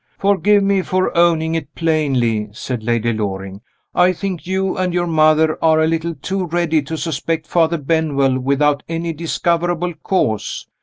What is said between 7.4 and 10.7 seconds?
Father Benwell without any discoverable cause.